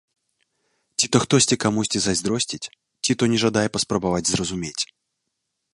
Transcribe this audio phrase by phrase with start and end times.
[1.01, 2.63] Ці то хтосьці камусьці зайздросціць,
[3.03, 4.79] ці то не жадае паспрабаваць зразумець.